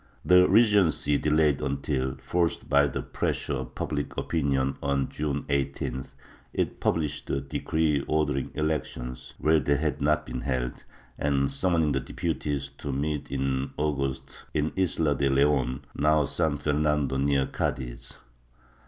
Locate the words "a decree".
7.29-8.03